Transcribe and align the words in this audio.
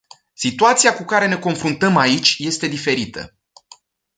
Situația 0.33 0.95
cu 0.95 1.03
care 1.03 1.27
ne 1.27 1.37
confruntăm 1.39 1.97
aici 1.97 2.35
este 2.39 2.67
diferită. 2.67 3.35